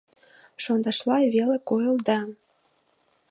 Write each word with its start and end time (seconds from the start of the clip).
Шондашла 0.63 1.17
веле 1.33 1.57
койылда. 1.67 2.19